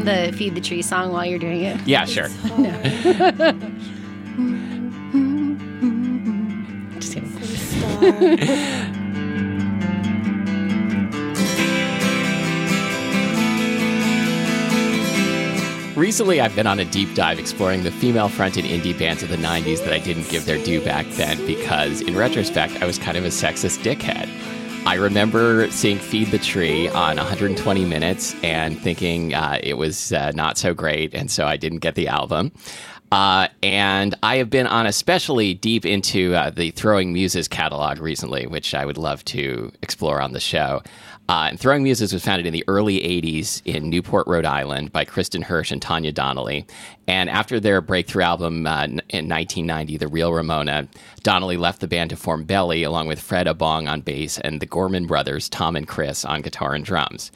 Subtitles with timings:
[0.00, 1.80] hum the Feed the Tree song while you're doing it?
[1.86, 2.28] Yeah, sure.
[7.00, 8.90] Just kidding.
[15.96, 19.36] Recently, I've been on a deep dive exploring the female fronted indie bands of the
[19.36, 23.18] 90s that I didn't give their due back then because, in retrospect, I was kind
[23.18, 24.26] of a sexist dickhead.
[24.86, 30.32] I remember seeing Feed the Tree on 120 Minutes and thinking uh, it was uh,
[30.34, 32.50] not so great, and so I didn't get the album.
[33.12, 38.46] Uh, and I have been on especially deep into uh, the Throwing Muses catalog recently,
[38.46, 40.82] which I would love to explore on the show.
[41.30, 45.04] Uh, and Throwing Muses was founded in the early 80s in Newport, Rhode Island by
[45.04, 46.66] Kristin Hersh and Tanya Donnelly.
[47.06, 50.88] And after their breakthrough album uh, in 1990, The Real Ramona,
[51.22, 54.66] Donnelly left the band to form Belly along with Fred Abong on bass and the
[54.66, 57.30] Gorman brothers, Tom and Chris, on guitar and drums.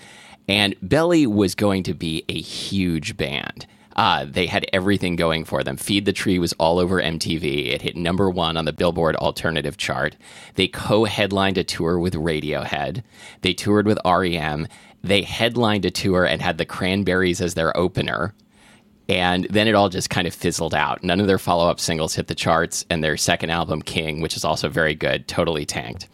[0.48, 3.64] And Belly was going to be a huge band.
[3.97, 5.77] Uh, they had everything going for them.
[5.77, 7.69] Feed the Tree was all over MTV.
[7.69, 10.17] It hit number one on the Billboard Alternative chart.
[10.55, 13.03] They co headlined a tour with Radiohead.
[13.42, 14.67] They toured with REM.
[15.03, 18.34] They headlined a tour and had the Cranberries as their opener.
[19.09, 21.05] And then it all just kind of fizzled out.
[21.05, 24.34] None of their follow up singles hit the charts, and their second album, King, which
[24.34, 26.08] is also very good, totally tanked.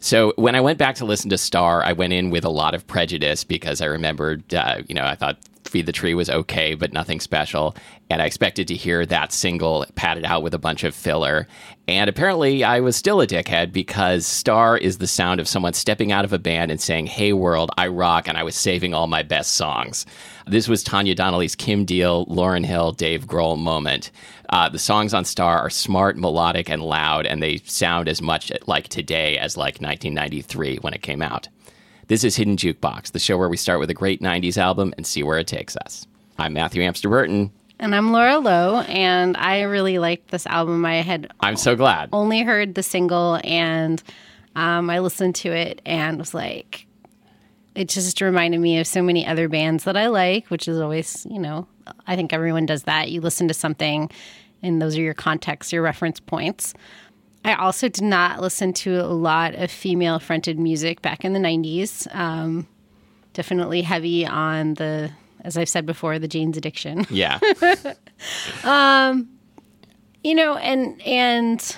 [0.00, 2.74] So when I went back to listen to Star, I went in with a lot
[2.74, 5.38] of prejudice because I remembered, uh, you know, I thought
[5.72, 7.74] Feed the Tree was okay, but nothing special.
[8.10, 11.48] And I expected to hear that single padded out with a bunch of filler.
[11.88, 16.12] And apparently, I was still a dickhead because Star is the sound of someone stepping
[16.12, 19.06] out of a band and saying, Hey, world, I rock, and I was saving all
[19.06, 20.04] my best songs.
[20.46, 24.10] This was Tanya Donnelly's Kim Deal, Lauryn Hill, Dave Grohl moment.
[24.50, 28.52] Uh, the songs on Star are smart, melodic, and loud, and they sound as much
[28.66, 31.48] like today as like 1993 when it came out.
[32.08, 35.06] This is Hidden Jukebox, the show where we start with a great 90s album and
[35.06, 36.06] see where it takes us.
[36.36, 37.52] I'm Matthew Amster Burton.
[37.78, 40.84] And I'm Laura Lowe, and I really liked this album.
[40.84, 42.08] I had I'm so glad.
[42.12, 44.02] only heard the single, and
[44.56, 46.86] um, I listened to it and was like,
[47.76, 51.24] it just reminded me of so many other bands that I like, which is always,
[51.30, 51.68] you know,
[52.06, 53.12] I think everyone does that.
[53.12, 54.10] You listen to something,
[54.60, 56.74] and those are your contexts, your reference points.
[57.44, 61.40] I also did not listen to a lot of female fronted music back in the
[61.40, 62.12] 90s.
[62.14, 62.68] Um,
[63.32, 65.10] definitely heavy on the,
[65.42, 67.06] as I've said before, the Jane's Addiction.
[67.10, 67.40] Yeah.
[68.64, 69.28] um,
[70.22, 71.76] you know, and, and,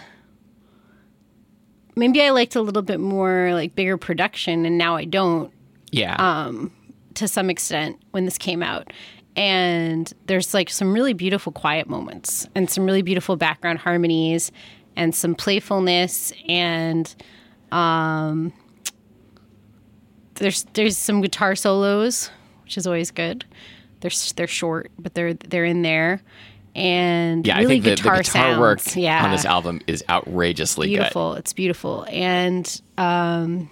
[1.97, 5.53] Maybe I liked a little bit more like bigger production, and now I don't
[5.93, 6.17] Yeah.
[6.17, 6.73] Um,
[7.15, 8.93] to some extent when this came out.
[9.37, 14.53] And there's like some really beautiful quiet moments and some really beautiful background harmonies
[14.97, 17.15] and some playfulness and
[17.73, 18.53] um
[20.37, 22.31] there's there's some guitar solos,
[22.65, 23.45] which is always good.
[24.01, 26.21] They're they're short, but they're they're in there.
[26.75, 28.61] And yeah, really I think the, the guitar, guitar sounds.
[28.61, 30.97] work yeah, on this album is outrageously good.
[30.97, 31.35] beautiful.
[31.35, 32.05] It's beautiful.
[32.11, 33.71] And um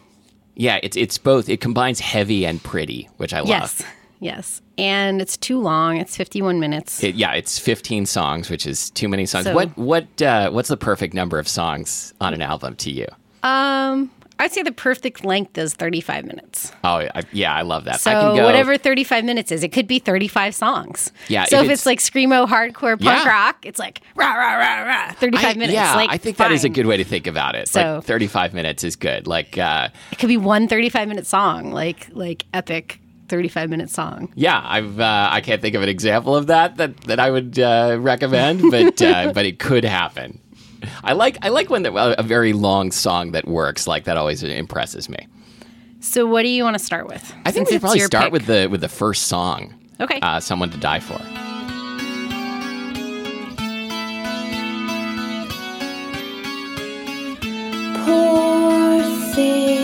[0.54, 1.48] Yeah, it's it's both.
[1.48, 3.48] It combines heavy and pretty, which I love.
[3.48, 3.82] yes.
[4.20, 4.62] Yes.
[4.82, 5.96] And it's too long.
[5.98, 7.02] It's 51 minutes.
[7.04, 9.44] It, yeah, it's 15 songs, which is too many songs.
[9.44, 13.06] So- what what uh, what's the perfect number of songs on an album to you?
[13.44, 16.72] Um, I'd say the perfect length is 35 minutes.
[16.82, 18.00] Oh, I, yeah, I love that.
[18.00, 21.12] So go, whatever 35 minutes is, it could be 35 songs.
[21.28, 23.28] Yeah, So if it's- it's, like screamo hardcore punk Yeah.
[23.28, 25.72] rock, it's like rah rah rah rah 35 I- minutes.
[25.74, 27.68] Yeah, like I think that is a good way to think about it.
[27.68, 29.28] So- like 35 minutes is good.
[29.28, 32.98] Like, uh, It could be one 35 minute song, like like epic
[33.32, 34.30] 35 minute song.
[34.34, 37.58] yeah, I've uh, I can't think of an example of that that that I would
[37.58, 40.38] uh, recommend, but uh, but it could happen.
[41.02, 44.42] I like I like when the, a very long song that works like that always
[44.42, 45.26] impresses me.
[46.00, 47.22] So what do you want to start with?
[47.46, 48.32] I think Since we should probably your start pick.
[48.34, 49.72] with the with the first song.
[50.00, 50.18] Okay.
[50.20, 51.20] Uh, Someone to Die For.
[58.04, 59.02] Poor
[59.34, 59.81] thing,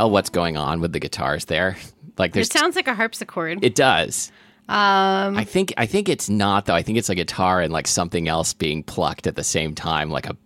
[0.00, 1.76] tell what's going on with the guitars there?
[2.16, 3.62] Like there's it sounds like a harpsichord.
[3.62, 4.32] It does.
[4.68, 6.74] Um, I think I think it's not though.
[6.74, 10.10] I think it's a guitar and like something else being plucked at the same time,
[10.10, 10.36] like a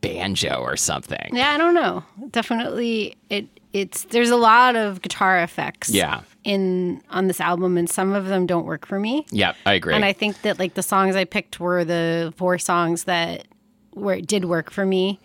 [0.00, 1.30] banjo or something.
[1.32, 2.02] Yeah, I don't know.
[2.30, 5.90] Definitely, it it's there's a lot of guitar effects.
[5.90, 6.22] Yeah.
[6.44, 9.26] In on this album, and some of them don't work for me.
[9.30, 9.94] Yep, I agree.
[9.94, 13.46] And I think that like the songs I picked were the four songs that
[13.92, 15.20] where it did work for me.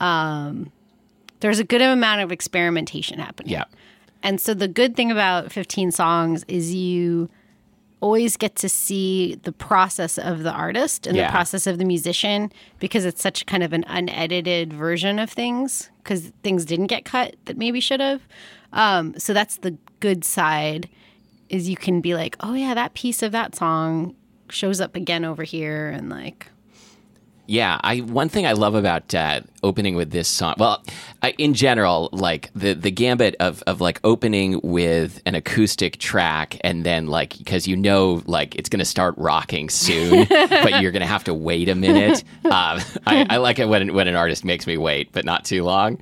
[0.00, 0.72] Um,
[1.44, 3.52] there's a good amount of experimentation happening.
[3.52, 3.64] yeah.
[4.22, 7.28] And so the good thing about 15 songs is you
[8.00, 11.26] always get to see the process of the artist and Yeah.
[11.26, 15.90] the process of the musician because it's such kind of an unedited version of things
[16.02, 18.22] because things didn't get cut that maybe should have.
[18.72, 20.88] Um, so that's the good side
[21.50, 24.14] is you can be like, oh yeah, that piece of that song
[24.48, 26.46] shows up again over here and like
[27.46, 30.54] Yeah, I one thing I love about uh, opening with this song.
[30.58, 30.82] Well,
[31.22, 36.58] I, in general, like the the gambit of of like opening with an acoustic track
[36.62, 40.92] and then like because you know like it's going to start rocking soon, but you're
[40.92, 42.24] going to have to wait a minute.
[42.44, 45.64] Um, I, I like it when when an artist makes me wait, but not too
[45.64, 45.98] long.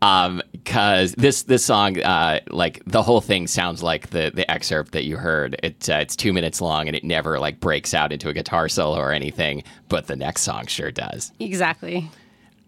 [0.00, 5.04] Because this this song, uh, like the whole thing, sounds like the the excerpt that
[5.04, 5.58] you heard.
[5.62, 8.68] It uh, it's two minutes long and it never like breaks out into a guitar
[8.68, 9.64] solo or anything.
[9.88, 11.32] But the next song sure does.
[11.40, 12.10] exactly.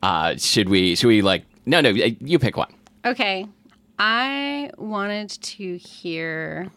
[0.02, 0.94] Uh, should we?
[0.96, 1.44] Should we like?
[1.66, 1.90] No, no.
[1.90, 2.72] You pick one.
[3.04, 3.46] Okay.
[3.98, 6.68] I wanted to hear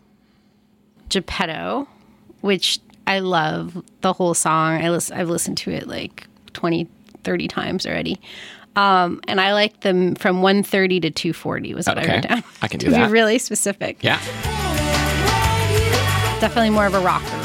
[1.10, 1.88] Geppetto,
[2.42, 4.82] which I love the whole song.
[4.84, 6.88] I lis- I've listened to it like 20,
[7.24, 8.20] 30 times already.
[8.76, 12.10] Um, and I like them from 130 to 240 was what Okay.
[12.12, 12.44] I wrote down.
[12.62, 13.06] I can do to that.
[13.08, 14.04] be really specific.
[14.04, 14.20] Yeah.
[16.40, 17.43] Definitely more of a rocker.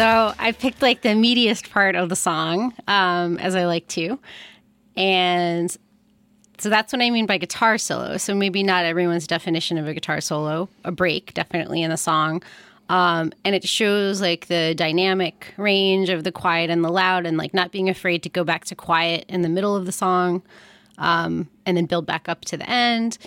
[0.00, 4.18] So I picked like the meatiest part of the song, um, as I like to.
[4.96, 5.70] And
[6.56, 8.16] so that's what I mean by guitar solo.
[8.16, 12.42] So maybe not everyone's definition of a guitar solo, a break, definitely in the song.
[12.88, 17.36] Um, and it shows like the dynamic range of the quiet and the loud, and
[17.36, 20.42] like not being afraid to go back to quiet in the middle of the song
[20.96, 23.18] um, and then build back up to the end.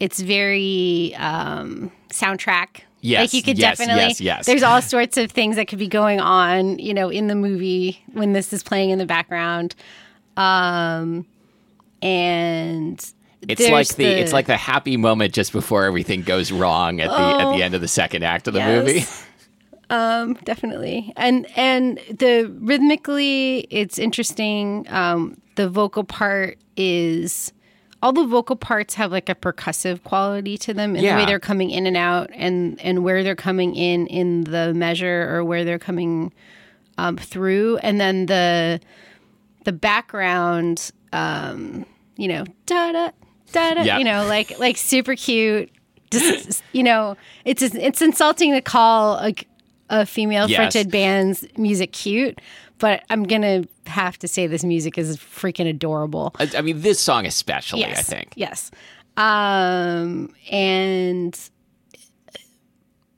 [0.00, 2.80] It's very um, soundtrack.
[3.06, 4.02] Yes, like you could yes, definitely.
[4.04, 4.46] yes, yes.
[4.46, 8.02] There's all sorts of things that could be going on, you know, in the movie
[8.12, 9.74] when this is playing in the background.
[10.36, 11.26] Um,
[12.02, 12.98] and
[13.48, 17.08] It's there's like the, it's like the happy moment just before everything goes wrong at
[17.08, 17.52] the at Oh.
[17.56, 18.84] the end of the second act of the Yes.
[18.84, 19.06] movie.
[19.90, 24.86] um, definitely, and and the rhythmically, it's interesting.
[24.88, 27.52] Um, the vocal part is
[28.02, 31.40] all the vocal parts have like a percussive quality to them in the way they're
[31.40, 35.64] coming in and out, and and where they're coming in in the measure or where
[35.64, 36.32] they're coming
[36.98, 38.80] um, through, and then the
[39.64, 41.84] the background, um,
[42.16, 43.10] you know, da da
[43.52, 43.98] da da, Yeah.
[43.98, 45.70] you know, like like super cute.
[46.10, 49.34] Just you know, it's it's insulting to call a,
[49.90, 50.56] a female Yes.
[50.56, 52.40] fronted band's music cute,
[52.78, 56.34] but I'm gonna have to say this music is freaking adorable.
[56.38, 58.32] I, I mean, this song especially, Yes, I think.
[58.36, 58.70] yes,
[59.16, 61.38] um, and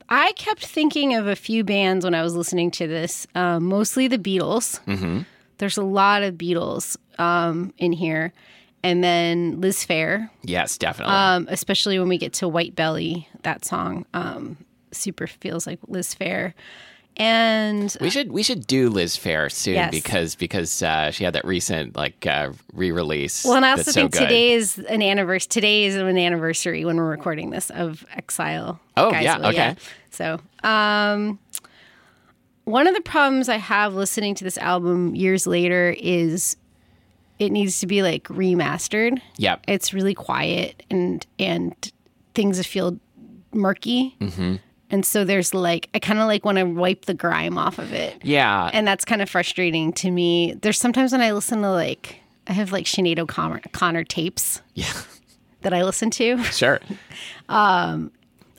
[0.09, 4.07] I kept thinking of a few bands when I was listening to this, um, mostly
[4.07, 4.83] the Beatles.
[4.85, 5.21] Mm-hmm.
[5.59, 8.33] There's a lot of Beatles um, in here.
[8.81, 11.13] And then Liz Phair, Yes, definitely.
[11.13, 14.55] um, especially when we get to White Belly, that song um,
[14.93, 16.53] super feels like Liz Phair.
[17.19, 19.91] And we should we should do Liz Phair soon Yes.
[19.91, 23.43] because because uh, she had that recent like uh, re-release.
[23.43, 24.19] well, and I also so think good.
[24.21, 25.49] today is an anniversary.
[25.49, 28.79] Today is an anniversary when we're recording this of Exile.
[28.95, 29.75] Oh, Guys, yeah, well, okay.
[30.11, 31.39] So, um,
[32.63, 36.55] one of the problems I have listening to this album years later is
[37.37, 39.19] it needs to be like remastered.
[39.37, 39.65] Yep.
[39.67, 41.75] it's really quiet and and
[42.33, 42.97] things feel
[43.51, 44.15] murky.
[44.21, 44.55] Mm-hmm.
[44.89, 47.93] And so there's like I kind of like want to wipe the grime off of
[47.93, 48.69] it, Yeah.
[48.73, 50.53] and that's kind of frustrating to me.
[50.61, 54.91] There's sometimes when I listen to like I have like Sinead O'Connor Connor tapes yeah.
[55.61, 56.79] that I listen to, Sure.
[57.47, 58.11] Um,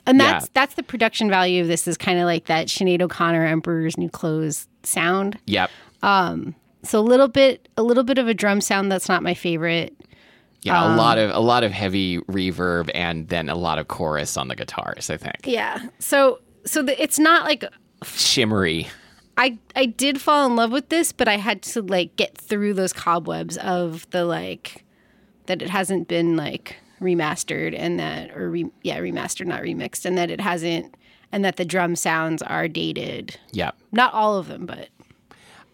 [0.05, 0.49] and that's Yeah.
[0.53, 4.09] that's the production value of this is kind of like that Sinead O'Connor Emperor's New
[4.09, 5.37] Clothes sound.
[5.45, 5.69] Yep.
[6.01, 9.33] Um, so a little bit a little bit of a drum sound that's not my
[9.33, 9.95] favorite.
[10.63, 13.87] Yeah, Um, a lot of a lot of heavy reverb and then a lot of
[13.87, 15.37] chorus on the guitars, I think.
[15.45, 15.87] Yeah.
[15.99, 17.63] So so the, it's not like
[18.03, 18.87] Shimmery.
[19.37, 22.73] I I did fall in love with this, but I had to like get through
[22.75, 24.85] those cobwebs of the like
[25.47, 30.15] that it hasn't been like remastered and that or re, yeah remastered not remixed and
[30.17, 30.95] that it hasn't
[31.31, 33.37] and that the drum sounds are dated.
[33.51, 33.71] Yeah.
[33.91, 34.89] Not all of them, but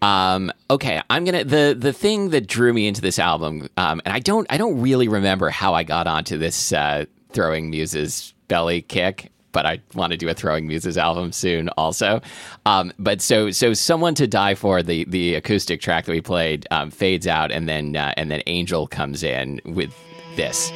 [0.02, 4.14] Um, okay, I'm gonna the the thing that drew me into this album, um, and
[4.14, 8.84] I don't I don't really remember how I got onto this uh, throwing muses belly
[8.84, 12.22] kick, but I want to do a throwing muses album soon also.
[12.66, 16.68] Um, but so so someone to die for the the acoustic track that we played
[16.70, 19.94] um, fades out, and then uh, and then Angel comes in with
[20.36, 20.72] this.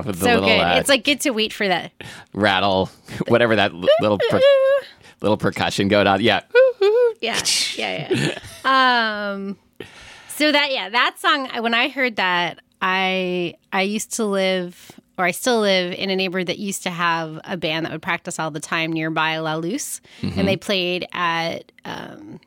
[0.00, 0.60] Yeah, with the so little good.
[0.60, 1.92] uh, it's like get to wait for that.
[2.32, 2.90] rattle,
[3.28, 4.40] whatever that little per-
[5.20, 6.20] little percussion going on.
[6.20, 6.40] Yeah,
[7.20, 7.42] yeah,
[7.76, 8.08] yeah,
[8.64, 9.32] yeah.
[9.32, 9.56] um,
[10.28, 11.48] so that yeah, that song.
[11.62, 16.16] When I heard that, I I used to live, or I still live, in a
[16.16, 19.54] neighborhood that used to have a band that would practice all the time nearby La
[19.56, 22.38] Luz, and they played at um,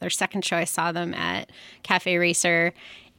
[0.00, 0.56] their second show.
[0.56, 1.50] I saw them at
[1.82, 2.72] Cafe Racer.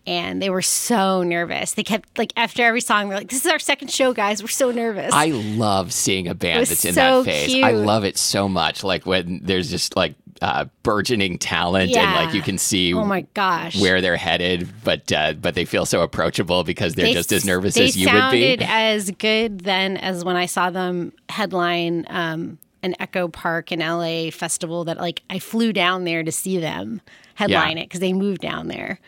[0.07, 1.73] And they were so nervous.
[1.73, 4.41] They kept like after every song, they're like, "This is our second show, guys.
[4.41, 7.49] We're so nervous." I love seeing a band that's in so that phase.
[7.53, 7.63] cute.
[7.63, 8.83] I love it so much.
[8.83, 13.21] Like when there's just like uh, burgeoning talent, and like you can see oh my
[13.35, 13.79] gosh!
[13.79, 17.45] where they're headed, but uh, but they feel so approachable because they're They just as
[17.45, 18.57] nervous as you would be.
[18.57, 23.81] sounded as good then as when I saw them headline um, an Echo Park in
[23.81, 24.83] LA festival.
[24.85, 27.01] That like I flew down there to see them
[27.35, 27.83] headline Yeah.
[27.83, 28.99] it because they moved down there.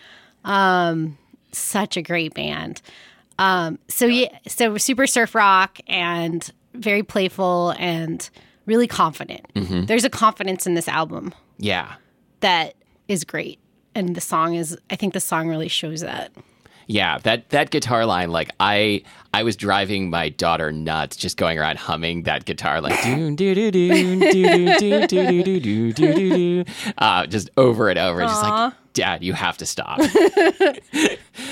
[0.43, 1.17] Um,
[1.51, 2.81] such a great band.
[3.39, 8.29] Um, so yeah, so super surf rock and very playful and
[8.65, 9.45] really confident.
[9.53, 9.85] Mm-hmm.
[9.85, 11.93] There's a confidence in this album Yeah,
[12.41, 12.75] that
[13.07, 13.59] is great,
[13.95, 14.77] and the song is.
[14.89, 16.31] I think the song really shows that.
[16.87, 17.17] Yeah.
[17.19, 21.77] That that guitar line, like I I was driving my daughter nuts, just going around
[21.79, 26.13] humming that guitar like do do do do do do do do do do do
[26.13, 26.65] do
[26.97, 29.99] uh, just over and over, just like Dad, you have to stop.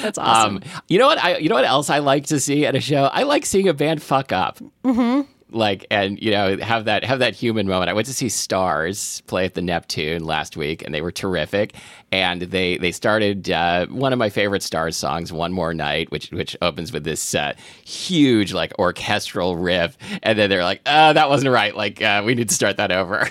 [0.01, 0.57] That's awesome.
[0.57, 1.17] Um, you know what?
[1.17, 3.05] I you know what else I like to see at a show?
[3.05, 4.59] I like seeing a band fuck up.
[4.83, 5.21] Mm-hmm.
[5.51, 7.89] Like and you know have that have that human moment.
[7.89, 11.75] I went to see Stars play at the Neptune last week, and they were terrific.
[12.11, 16.31] And they they started uh, one of my favorite Stars songs, "One More Night," which
[16.31, 17.53] which opens with this uh,
[17.83, 21.75] huge like orchestral riff, and then they're like, "Uh, that wasn't right.
[21.75, 23.29] Like uh, we need to start that over."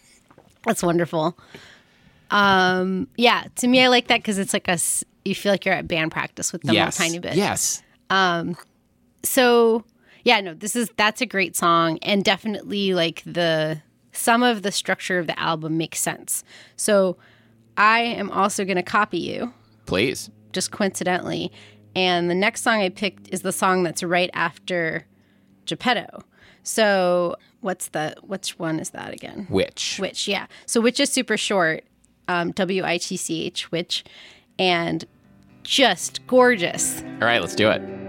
[0.64, 1.36] That's wonderful.
[2.30, 4.78] Um, yeah, to me, I like that because it's like a
[5.24, 7.34] you feel like you're at band practice with them yes, a tiny bit.
[7.34, 7.82] Yes.
[8.10, 8.56] Um
[9.26, 9.84] so,
[10.26, 13.80] yeah, no, this is that's a great song, and definitely like the
[14.10, 16.42] some of the structure of the album makes sense.
[16.74, 17.16] So,
[17.76, 19.52] I am also going to copy you,
[19.86, 20.28] Please.
[20.52, 21.52] just coincidentally,
[21.94, 25.06] and the next song I picked is the song that's right after
[25.64, 26.24] Geppetto.
[26.64, 29.46] So what's the which one is that again?
[29.48, 29.98] Which?
[30.00, 30.46] Which, yeah.
[30.66, 31.84] So which is super short,
[32.26, 34.02] um, W I T C H, which,
[34.58, 35.04] and
[35.62, 37.02] just gorgeous.
[37.20, 38.05] All right, let's do it.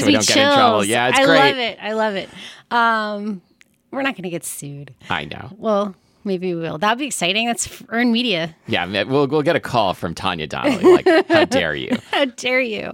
[0.00, 0.34] the whole gives so we don't chills.
[0.34, 0.84] get in trouble.
[0.84, 1.38] Yeah, it's I great.
[1.38, 1.78] love it.
[1.80, 2.28] I love it.
[2.70, 3.42] Um,
[3.90, 4.94] we're not going to get sued.
[5.10, 5.50] I know.
[5.58, 5.94] Well,
[6.24, 6.78] maybe we will.
[6.78, 7.46] That'd be exciting.
[7.46, 8.54] That's earned media.
[8.66, 11.02] Yeah, we'll we'll get a call from Tanya Donnelly.
[11.04, 11.96] Like, how dare you?
[12.10, 12.92] How dare you?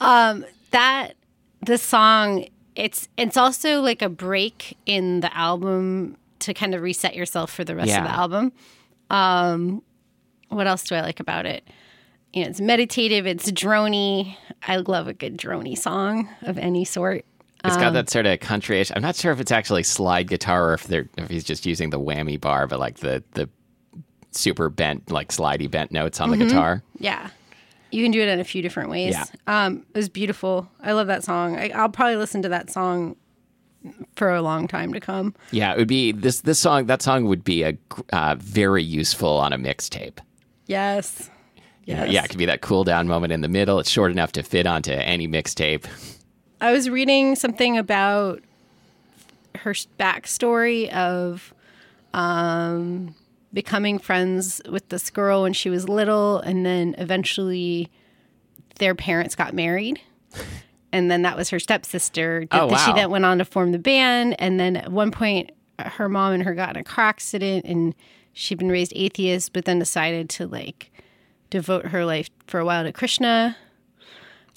[0.00, 1.14] Um, that
[1.64, 2.46] the song.
[2.76, 7.64] It's it's also like a break in the album to kind of reset yourself for
[7.64, 8.52] the rest of the album.
[9.10, 9.82] Um,
[10.48, 11.64] what else do I like about it?
[12.32, 13.26] You know, it's meditative.
[13.26, 14.36] It's drony.
[14.66, 17.24] I love a good drony song of any sort.
[17.64, 18.90] It's Um, got that sort of countryish.
[18.94, 21.90] I'm not sure if it's actually slide guitar or if they're if he's just using
[21.90, 23.48] the whammy bar, but like the the
[24.30, 26.38] super bent, like slidey bent notes on Mm-hmm.
[26.40, 26.82] the guitar.
[26.98, 27.30] Yeah.
[27.90, 29.14] You can do it in a few different ways.
[29.14, 29.24] Yeah.
[29.48, 30.70] Um, it was beautiful.
[30.80, 31.56] I love that song.
[31.58, 33.16] I, I'll probably listen to that song
[34.14, 35.34] for a long time to come.
[35.50, 36.86] Yeah, it would be this this song.
[36.86, 37.76] That song would be a
[38.12, 40.18] uh, very useful on a mixtape.
[40.66, 41.28] Yes.
[41.90, 42.10] Yes.
[42.10, 43.78] Yeah, it could be that cool down moment in the middle.
[43.78, 45.84] It's short enough to fit onto any mixtape.
[46.60, 48.42] I was reading something about
[49.56, 51.52] her backstory of
[52.14, 53.14] um,
[53.52, 57.88] becoming friends with this girl when she was little, and then eventually
[58.76, 60.00] their parents got married.
[60.92, 62.48] And then that was her stepsister.
[62.50, 62.96] Oh, that She wow.
[62.96, 64.34] then went on to form the band.
[64.40, 67.94] And then at one point, her mom and her got in a car accident, and
[68.32, 70.90] she'd been raised atheist, but then decided to like
[71.50, 73.56] devote her life for a while to Krishna.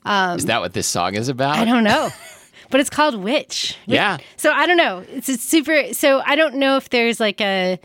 [0.06, 1.56] is that what this song is about?
[1.58, 2.10] Um, I don't know.
[2.70, 3.78] but it's called Witch.
[3.86, 4.18] Yeah.
[4.38, 5.04] So I don't know.
[5.10, 7.80] It's a super so I don't know if there's like a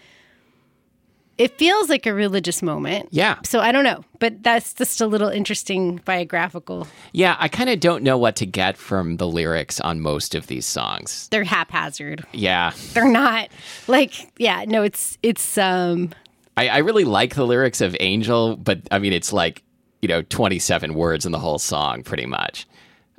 [1.38, 3.09] it feels like a religious moment.
[3.12, 3.37] Yeah.
[3.44, 4.05] So I don't know.
[4.18, 6.88] But that's just a little interesting biographical.
[7.12, 10.49] Yeah, I kind of don't know what to get from the lyrics on most of
[10.49, 11.29] these songs.
[11.31, 12.25] They're haphazard.
[12.33, 12.73] Yeah.
[12.94, 13.51] They're not
[13.87, 16.14] like yeah, no, it's it's um
[16.59, 19.62] I, I really like the lyrics of Angel, but I mean, it's like,
[20.03, 22.66] you know, 27 words in the whole song, pretty much.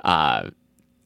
[0.02, 0.50] Uh,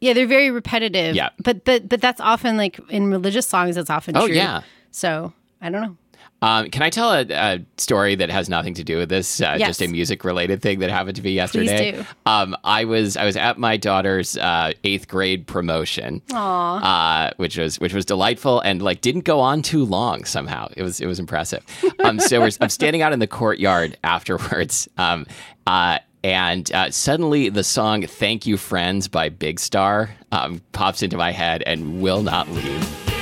[0.01, 1.15] yeah, they're very repetitive.
[1.17, 1.31] Yeah.
[1.43, 4.37] But but but that's often like in religious songs that's often Oh, true.
[4.37, 4.63] yeah.
[4.91, 5.97] So I don't know.
[6.45, 9.41] Um, can I tell a, a story that has nothing to do with this?
[9.41, 9.69] Uh, Yes.
[9.79, 11.93] Just a music related thing that happened to me yesterday.
[11.93, 12.05] do.
[12.27, 17.81] Um, I was I was at my daughter's uh, eighth grade promotion, uh, which was
[17.81, 20.25] which was delightful and like didn't go on too long.
[20.25, 21.65] Somehow it was it was impressive.
[22.05, 24.89] Um, so we're, I'm standing out in the courtyard afterwards.
[24.99, 25.27] Um,
[25.67, 31.17] uh, and uh, suddenly the song "Thank You Friends" by Big Star um, pops into
[31.17, 33.14] my head and will not leave.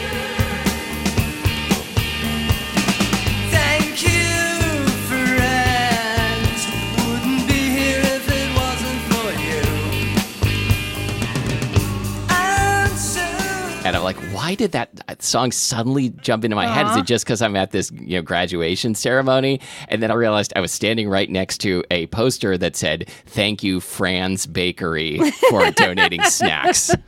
[14.13, 16.87] Like, why did that song suddenly jump into my head?
[16.91, 19.61] Is it just because I'm at this you know graduation ceremony?
[19.89, 23.63] And then I realized I was standing right next to a poster that said, "Thank
[23.63, 25.19] you, Franz Bakery,
[25.51, 26.91] for donating snacks."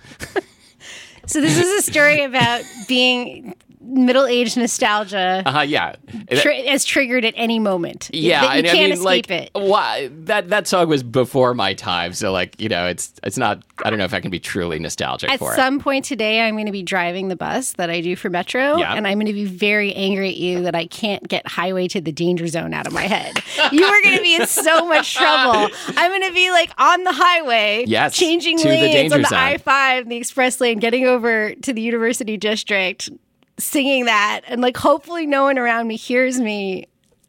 [1.27, 5.95] So this is a story about being middle-aged nostalgia Uh, yeah,
[6.31, 8.11] tr- as triggered at any moment.
[8.13, 8.43] yeah.
[8.43, 9.51] You and can't I mean, escape like, it.
[9.55, 13.63] why that that song was before my time, so like you know, it's it's not.
[13.85, 15.57] I don't know if I can be truly nostalgic At for it.
[15.57, 18.77] some point today, I'm going to be driving the bus that I do for Metro,
[18.77, 18.95] Yeah.
[18.95, 22.01] and I'm going to be very angry at you that I can't get Highway to
[22.01, 23.43] the Danger Zone out of my head.
[23.73, 25.69] you are going to be in so much trouble.
[25.89, 29.37] I'm going to be like on the highway, Yes, changing the lanes danger on the.
[29.37, 33.11] I-5, the express lane, getting over to the University District,
[33.59, 36.87] singing that, and like hopefully no one around me hears me.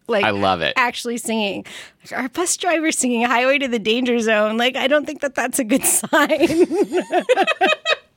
[0.08, 0.74] Like I love it.
[0.78, 1.66] actually singing.
[2.04, 5.34] Like, our bus driver singing "Highway to the Danger Zone." Like I don't think that
[5.36, 6.68] that's a good sign.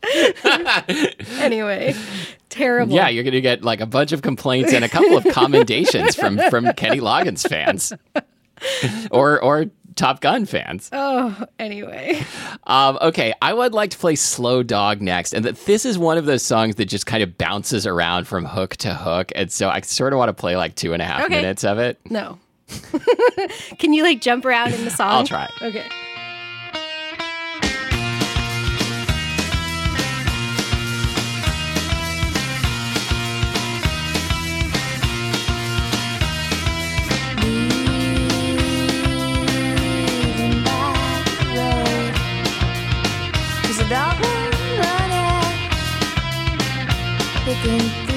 [1.40, 1.94] anyway,
[2.49, 2.94] terrible.
[2.94, 6.14] Yeah, you're going to get like a bunch of complaints and a couple of commendations
[6.14, 7.92] from from Kenny Loggins fans,
[9.11, 9.66] or or
[9.98, 10.88] Top Gun fans.
[10.92, 12.22] Oh, anyway.
[12.66, 16.24] Um, okay, I would like to play Slow Dog next, and this is one of
[16.24, 19.80] those songs that just kind of bounces around from hook to hook, and so I
[19.80, 21.34] sort of want to play like two and a half Okay.
[21.34, 21.98] minutes of it.
[22.08, 22.38] No.
[23.78, 25.08] Can you like jump around in the song?
[25.11, 25.48] I'll try.
[25.62, 25.84] Okay.
[47.48, 48.08] Picking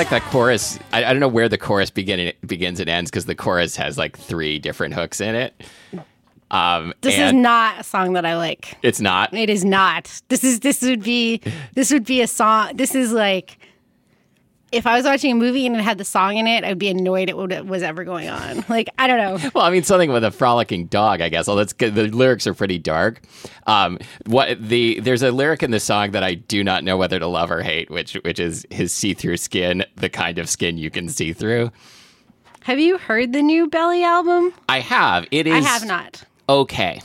[0.00, 0.78] like that chorus.
[0.94, 3.98] I, I don't know where the chorus begin, begins and ends because the chorus has
[3.98, 5.52] like three different hooks in it.
[6.50, 8.78] Um, This is not a song that I like.
[8.82, 9.34] It's not.
[9.34, 10.22] It is not.
[10.28, 11.42] This is this would be
[11.74, 12.76] this would be a song.
[12.76, 13.58] This is like
[14.72, 16.88] if I was watching a movie and it had the song in it, I'd be
[16.88, 18.64] annoyed at what was ever going on.
[18.70, 19.50] Like I don't know.
[19.52, 21.48] Well, I mean, something with a frolicking dog, I guess.
[21.48, 21.96] Well, that's good.
[21.96, 23.20] The lyrics are pretty dark.
[23.66, 27.18] Um, what the there's a lyric in the song that I do not know whether
[27.18, 30.88] to love or hate, which which is his see-through skin, the kind of skin you
[30.90, 31.72] can see through.
[32.62, 34.52] Have you heard the new Belly album?
[34.68, 35.26] I have.
[35.32, 35.54] It is.
[35.54, 36.22] I have not.
[36.48, 37.00] Okay.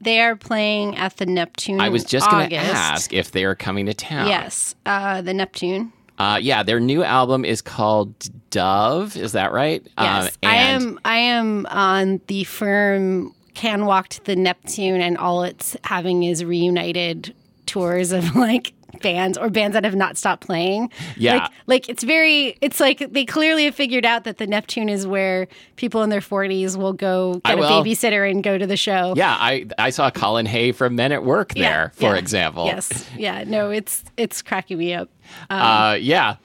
[0.00, 1.80] They are playing at the Neptune.
[1.80, 4.28] I was just going to ask if they are coming to town.
[4.28, 5.92] Yes, uh, the Neptune.
[6.18, 8.14] Uh, yeah, their new album is called
[8.50, 9.16] Dove.
[9.16, 9.82] Is that right?
[9.98, 11.00] Yes, Um, I am.
[11.04, 16.44] I am on the firm can walk to the Neptune, and all it's having is
[16.44, 17.34] reunited
[17.66, 20.90] tours of like bands or bands that have not stopped playing.
[21.16, 21.34] Yeah.
[21.36, 22.56] like, like it's very.
[22.60, 26.20] It's like they clearly have figured out that the Neptune is where people in their
[26.20, 27.84] forties will go I get a will.
[27.84, 29.14] babysitter and go to the show.
[29.16, 32.16] Yeah, I I saw Colin Hay from Men at Work Yeah, there, for yeah.
[32.16, 32.66] example.
[32.66, 33.08] Yes.
[33.16, 33.44] Yeah.
[33.44, 35.08] No, it's it's cracking me up.
[35.50, 36.36] Uh, yeah.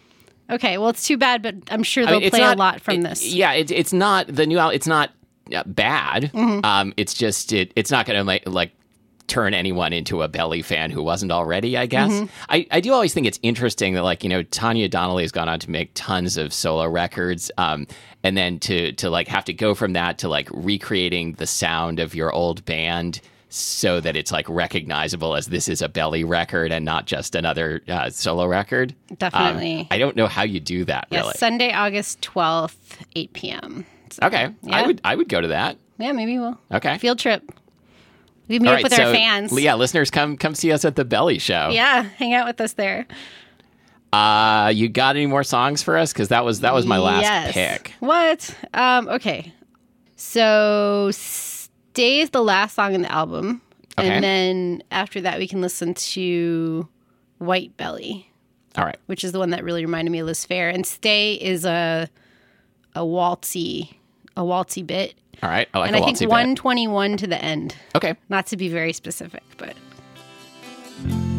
[0.50, 0.78] Okay.
[0.78, 3.04] Well, it's too bad, but I'm sure they'll mean, play not- a lot from it-
[3.04, 3.26] this.
[3.34, 4.76] Yeah, it, it's not the new album.
[4.76, 5.12] It's not
[5.54, 6.32] uh, bad.
[6.34, 6.64] Mm-hmm.
[6.66, 8.72] Um, it's just it, it's not going to like like
[9.28, 11.78] turn anyone into a Belly fan who wasn't already.
[11.78, 12.12] I guess.
[12.12, 12.26] Mm-hmm.
[12.50, 15.50] I I do always think it's interesting that like you know Tanya Donnelly has gone
[15.50, 17.52] on to make tons of solo records.
[17.58, 17.88] Um,
[18.24, 22.00] and then to to like have to go from that to like recreating the sound
[22.00, 23.22] of your old band.
[23.50, 27.82] So that it's like recognizable as this is a belly record and not just another
[27.88, 28.94] uh, solo record.
[29.10, 29.88] Um, Definitely.
[29.90, 31.08] I don't know how you do that.
[31.10, 31.34] Yes, really.
[31.38, 33.86] Sunday, August twelfth, eight p.m.
[34.10, 35.78] So, Okay, I would I would go to that.
[35.98, 37.42] Yeah, maybe we'll Okay, field trip.
[38.48, 39.52] We meet All up with so, our fans.
[39.60, 41.70] Yeah, listeners, come come see us at the Belly Show.
[41.72, 43.06] Yeah, hang out with us there.
[44.14, 46.14] Uh, you got any more songs for us?
[46.14, 47.54] Because that was that was my last Yes.
[47.54, 47.94] pick.
[48.00, 48.56] What?
[48.74, 49.54] Um, okay.
[50.16, 53.62] So Stay is the last song in the album.
[54.00, 54.10] Okay.
[54.10, 56.88] And then after that we can listen to
[57.40, 58.30] White Belly,
[58.78, 58.98] All right.
[59.08, 60.74] which is the one that really reminded me of Liz Phair.
[60.74, 62.08] And Stay is a
[62.96, 63.96] a waltzy
[64.38, 65.16] a waltzy bit.
[65.44, 65.68] All right.
[65.74, 66.30] I like and a I think waltzy bit.
[66.30, 67.76] 121 to the end.
[67.96, 68.16] Okay.
[68.30, 69.76] Not to be very specific, but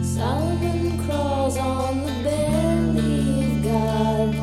[0.03, 4.35] Solomon crawls on the belly of God.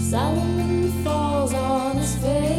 [0.00, 2.55] Solomon falls on his face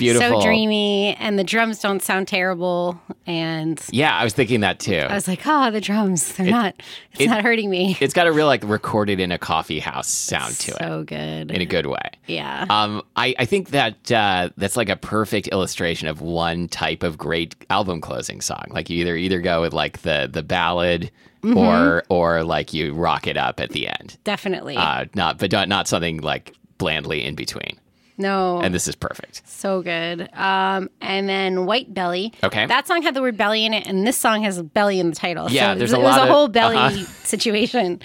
[0.00, 0.40] beautiful.
[0.40, 3.00] so dreamy, and the drums don't sound terrible.
[3.26, 4.96] And Yeah, I was thinking that too.
[5.08, 6.74] I was like, oh, the drums—they're not.
[7.12, 7.96] It's it- not hurting me.
[8.00, 11.50] it's got a real like recorded in a coffee house sound to it so good.
[11.50, 12.10] in a good way.
[12.26, 12.66] yeah.
[12.68, 17.16] Um, I, I think that uh, that's like a perfect illustration of one type of
[17.18, 18.64] great album closing song.
[18.70, 21.10] Like you either either go with like the the ballad
[21.42, 21.56] Mm-hmm.
[21.56, 24.18] or or like you rock it up at the end.
[24.24, 24.76] Definitely.
[24.76, 27.78] Uh, not but not, not something like blandly in between.
[28.20, 28.60] No.
[28.60, 29.42] And this is perfect.
[29.46, 30.28] So good.
[30.34, 32.32] Um, and then White Belly.
[32.44, 32.66] Okay.
[32.66, 35.16] That song had the word belly in it, and this song has belly in the
[35.16, 35.50] title.
[35.50, 37.04] Yeah, so there's it a was lot a of- whole belly uh-huh.
[37.24, 38.00] situation.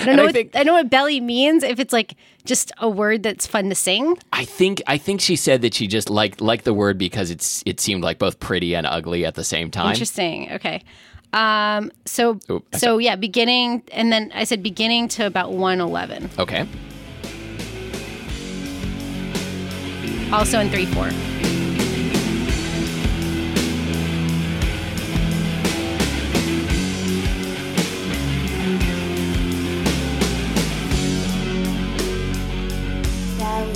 [0.00, 0.22] I don't know.
[0.22, 3.46] I what, think- I know what belly means if it's like just a word that's
[3.46, 4.16] fun to sing.
[4.32, 7.62] I think I think she said that she just liked liked the word because it's
[7.66, 9.90] it seemed like both pretty and ugly at the same time.
[9.90, 10.52] Interesting.
[10.52, 10.82] Okay.
[11.32, 15.80] Um, so Oop, I so yeah, beginning, and then I said beginning to about one
[15.80, 16.30] eleven.
[16.38, 16.66] Okay.
[20.32, 21.10] Also in three four.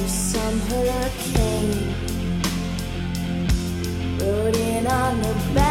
[0.07, 1.95] Some hurricane.
[4.21, 5.66] Rode in on the back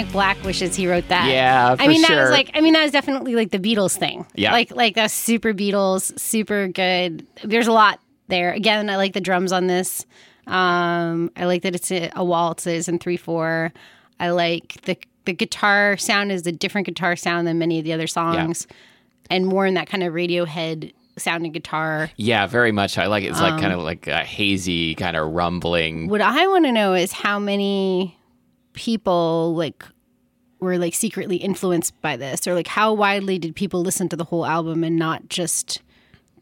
[0.00, 1.28] Frank Black wishes he wrote that.
[1.30, 4.26] Yeah, I mean that was like I mean that was definitely like the Beatles thing.
[4.34, 4.52] Yeah.
[4.52, 7.26] Like like that's super Beatles, super good.
[7.44, 8.52] There's a lot there.
[8.52, 10.06] Again, I like the drums on this.
[10.46, 13.72] Um I like that it's a, a waltz is in 3/4.
[14.18, 17.92] I like the the guitar sound is a different guitar sound than many of the
[17.92, 18.66] other songs
[19.28, 22.10] and more in that kind of Radiohead sounding guitar.
[22.16, 22.96] Yeah, very much.
[22.96, 23.28] I like it.
[23.28, 26.08] It's Um, like kind of like a hazy, kind of rumbling.
[26.08, 28.16] What I want to know is how many
[28.72, 29.84] people like
[30.60, 34.24] were like secretly influenced by this or like how widely did people listen to the
[34.24, 35.80] whole album and not just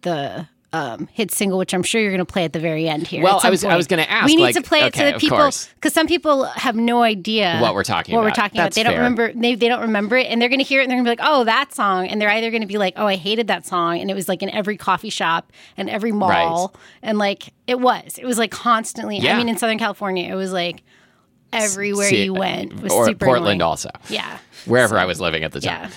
[0.02, 3.06] the um, hit single, which I'm sure you're going to play at the very end
[3.06, 3.22] here.
[3.22, 5.12] Well, I was- I was gonna ask, We need like, to play it okay, to
[5.14, 8.36] the people because some people have no idea What we're talking what we're about.
[8.36, 8.82] talking That's about.
[8.82, 9.32] They don't remember.
[9.32, 11.16] They, they don't remember it, and they're going to hear it, and they're going to
[11.16, 13.46] be like, "Oh, that song," and they're either going to be like, "Oh, I hated
[13.46, 17.54] that song," and it was like in every coffee shop and every mall, and like
[17.66, 19.26] it was, it was like constantly.
[19.26, 20.82] I mean, in Southern California, it was like
[21.52, 23.62] everywhere See, you went was or super Portland annoying.
[23.62, 25.82] also, Yeah, wherever I was living at the time.
[25.84, 25.90] yeah.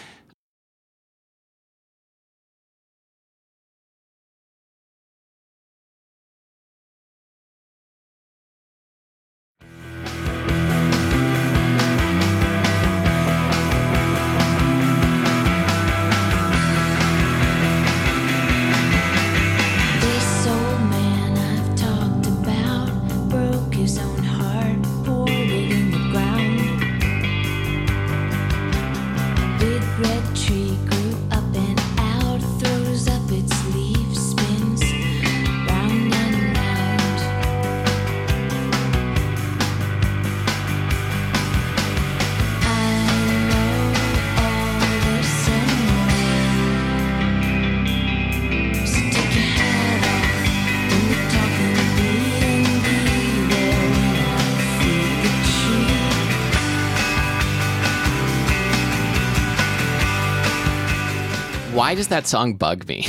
[61.91, 63.05] Why does that song bug me?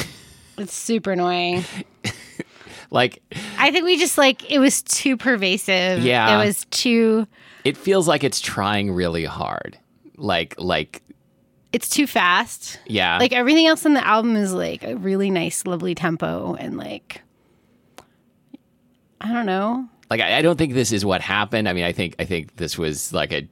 [0.58, 1.62] It's super annoying.
[2.90, 3.22] like,
[3.56, 6.02] I think we just like it was too pervasive.
[6.02, 6.34] Yeah.
[6.42, 7.28] it was too.
[7.62, 9.78] it feels like it's trying really hard.
[10.16, 11.00] Like, like,
[11.72, 12.80] It's too fast.
[12.86, 16.76] yeah, Like everything else in the album is like a really nice, lovely tempo, and
[16.76, 17.22] like
[19.20, 19.88] I don't know.
[20.10, 21.68] like I, I don't think this is what happened.
[21.68, 23.48] I mean, I think I think this was like a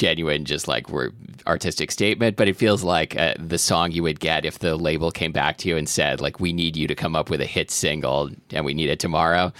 [0.00, 1.10] genuine, just like re-
[1.46, 2.36] artistic statement.
[2.36, 5.58] But it feels like uh, the song you would get if the label came back
[5.58, 8.30] to you and said, like, we need you to come up with a hit single,
[8.50, 9.52] and we need it tomorrow.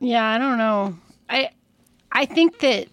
[0.00, 0.96] Yeah, I don't know.
[1.28, 1.50] I
[2.12, 2.88] I think that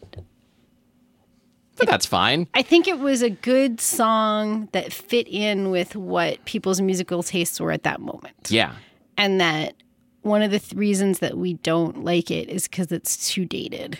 [1.77, 2.47] But that's fine.
[2.53, 7.59] I think it was a good song that fit in with what people's musical tastes
[7.59, 8.49] were at that moment.
[8.49, 8.73] Yeah,
[9.17, 9.73] And that
[10.21, 13.99] one of the th- reasons that we don't like it is because it's too dated.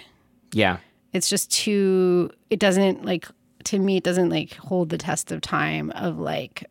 [0.54, 0.78] yeah,
[1.14, 2.30] It's just too.
[2.50, 3.28] It doesn't like
[3.66, 3.98] to me.
[3.98, 6.66] It doesn't like hold the test of time of like.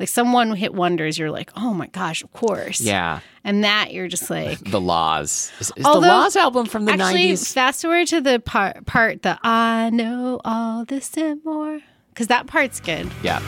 [0.00, 2.80] Like someone hit wonders, you're like, oh my gosh, of course.
[2.80, 3.20] Yeah.
[3.44, 5.52] And that you're just like, The Laws.
[5.60, 7.54] Is, is Although- the Laws album from the Actually, 90s?
[7.54, 11.78] fast forward to the part, part the I know all this and more,
[12.08, 13.08] because that part's good.
[13.22, 13.38] Yeah.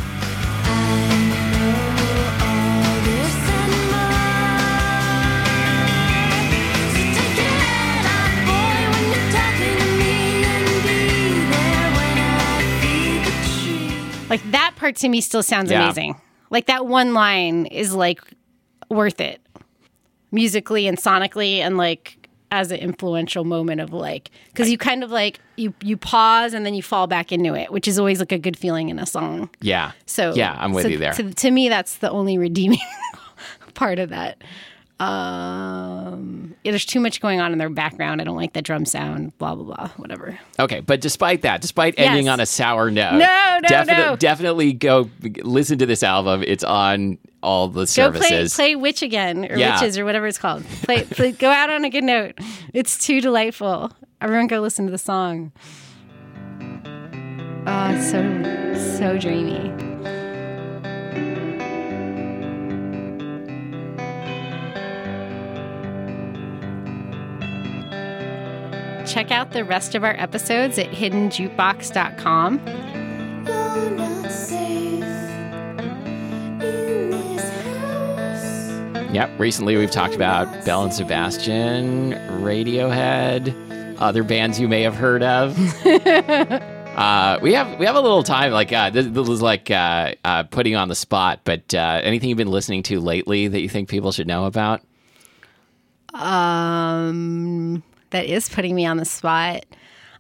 [14.28, 15.82] Like that part to me still sounds Yeah.
[15.84, 16.20] amazing.
[16.50, 18.20] Like that one line is like
[18.88, 19.40] worth it
[20.30, 25.10] musically and sonically and like as an influential moment of like because you kind of
[25.10, 28.30] like you you pause and then you fall back into it which is always like
[28.32, 29.92] a good feeling in a song Yeah.
[30.06, 31.12] so yeah, I'm with so you there.
[31.14, 32.78] to, to me that's the only redeeming
[33.74, 34.42] part of that
[34.98, 38.85] um yeah, there's too much going on in their background i don't like the drum
[38.87, 42.32] sound blah blah blah whatever Okay, but despite that, despite ending Yes.
[42.32, 44.16] on a sour note, No, no, no.
[44.16, 45.11] definitely go
[45.42, 46.42] listen to this album.
[46.46, 48.54] It's on all the Go services.
[48.54, 49.78] play, play Witch again, or Yeah.
[49.78, 50.64] Witches, or whatever it's called.
[50.82, 52.38] Play, play, go out on a good note.
[52.72, 53.92] It's too delightful.
[54.22, 55.52] Everyone go listen to the song.
[57.66, 59.86] Oh, it's so, so dreamy.
[69.06, 72.60] Check out the rest of our episodes at hiddenjukebox.com.
[73.46, 75.04] You're not safe
[76.60, 79.14] in this house.
[79.14, 79.30] Yep.
[79.38, 85.56] Recently, we've talked about Belle and Sebastian, Radiohead, other bands you may have heard of.
[85.86, 88.50] uh, we have we have a little time.
[88.50, 91.42] Like uh, this, this was like uh, uh, putting on the spot.
[91.44, 94.82] But uh, anything you've been listening to lately that you think people should know about?
[96.12, 99.64] Um, that is putting me on the spot.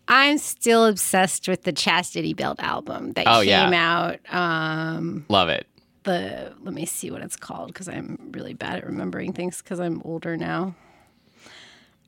[0.08, 4.18] I'm still obsessed with the Chastity Belt album that Oh, came yeah.
[4.28, 4.34] out.
[4.34, 5.66] Um, Love it.
[6.04, 9.80] the let me see what it's called because I'm really bad at remembering things because
[9.80, 10.74] I'm older now.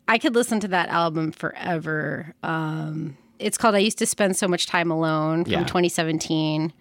[0.06, 2.34] I could listen to that album forever.
[2.42, 5.58] Um, it's called "I Used to Spend So Much Time Alone" from Yeah.
[5.64, 6.72] 2017,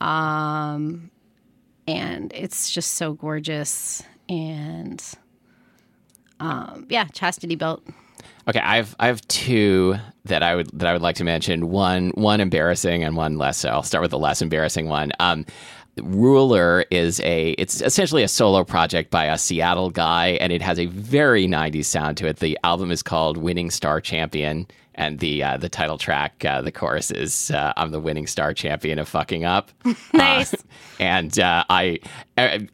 [0.00, 1.10] um,
[1.86, 4.02] and it's just so gorgeous.
[4.28, 5.02] And
[6.40, 7.82] um, yeah, Chastity Belt.
[8.48, 11.70] Okay, I've I have two that I would that I would like to mention.
[11.70, 13.70] One one embarrassing and one less so.
[13.70, 15.12] I'll start with the less embarrassing one.
[15.20, 15.46] Um,
[16.02, 20.78] Ruler is a it's essentially a solo project by a Seattle guy, and it has
[20.78, 22.38] a very '90s sound to it.
[22.38, 26.72] The album is called "Winning Star Champion," and the uh, the title track, uh, the
[26.72, 29.70] chorus is uh, "I'm the winning star champion of fucking up."
[30.12, 30.54] Nice.
[30.54, 30.58] Uh,
[31.00, 31.98] and uh, I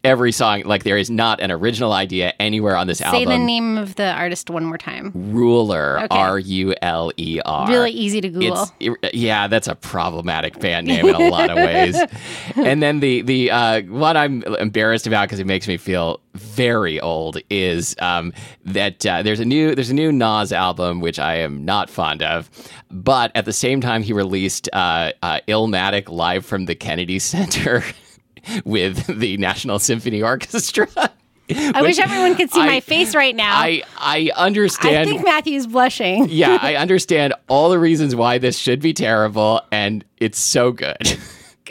[0.04, 3.20] every song like there is not an original idea anywhere on this Say album.
[3.20, 5.10] Say the name of the artist one more time.
[5.14, 6.16] Ruler, Okay.
[6.18, 7.68] R U L E R.
[7.68, 8.68] Really easy to Google.
[8.78, 11.98] It's yeah, that's a problematic band name in a lot of ways.
[12.56, 17.00] and then the the uh, what I'm embarrassed about because it makes me feel very
[17.00, 18.32] old is um,
[18.64, 22.22] that uh, there's a new there's a new Nas album which I am not fond
[22.22, 22.48] of,
[22.90, 27.82] but at the same time he released uh, uh, Illmatic live from the Kennedy Center
[28.64, 30.88] with the National Symphony Orchestra.
[31.52, 33.52] I wish everyone could see I- my face right now.
[33.52, 34.96] I I understand.
[34.98, 36.28] I think Matthew's blushing.
[36.28, 41.18] yeah, I understand all the reasons why this should be terrible, and it's so good.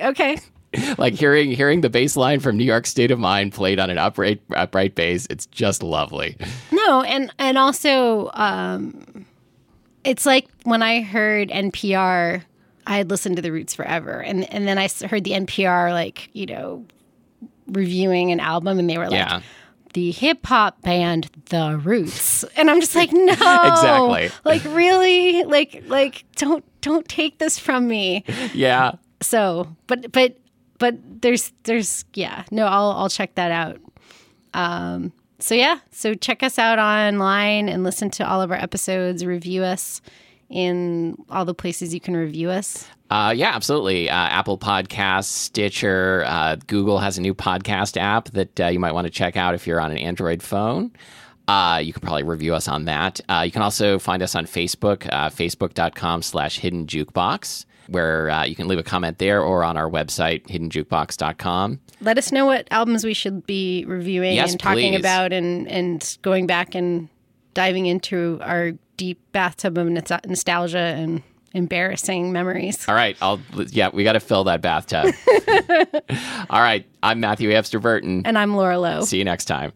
[0.02, 0.38] Okay.
[0.98, 3.98] like hearing hearing the bass line from New York State of Mind played on an
[3.98, 6.38] upright upright bass, it's just lovely.
[6.72, 9.26] No, and and also, um,
[10.04, 12.44] it's like when I heard NPR,
[12.86, 16.30] I had listened to the Roots forever, and and then I heard the NPR like
[16.34, 16.86] you know
[17.68, 19.20] reviewing an album, and they were like.
[19.20, 19.42] Yeah.
[19.94, 24.30] The hip hop band The Roots, and I'm just like, no, Exactly.
[24.46, 28.24] Like, really, like, like, don't, don't take this from me.
[28.54, 28.92] Yeah.
[29.22, 30.38] So, but, but,
[30.80, 33.80] but there's, there's, yeah, no, I'll, I'll check that out.
[34.54, 39.24] Um, so yeah, so check us out online and listen to all of our episodes.
[39.24, 40.02] Review us
[40.50, 42.88] in all the places you can review us.
[43.10, 44.10] Uh, yeah, absolutely.
[44.10, 48.92] Uh, Apple Podcasts, Stitcher, uh, Google has a new podcast app that uh, you might
[48.92, 50.92] want to check out if you're on an Android phone.
[51.48, 53.20] Uh, you can probably review us on that.
[53.28, 58.56] Uh, you can also find us on Facebook, facebook.com slash hidden jukebox, where uh, you
[58.56, 61.80] can leave a comment there or on our website, hiddenjukebox.com.
[62.02, 65.00] Let us know what albums we should be reviewing Yes, and talking please.
[65.00, 67.10] about, and and going back and
[67.54, 71.22] diving into our deep bathtub of nostalgia and
[71.54, 72.88] embarrassing memories.
[72.88, 73.18] All right.
[73.22, 75.14] I'll, yeah, we got to fill that bathtub.
[76.50, 76.86] All right.
[77.02, 78.22] I'm Matthew Amster Burton.
[78.26, 79.02] And I'm Laura Lowe.
[79.02, 79.72] See you next time.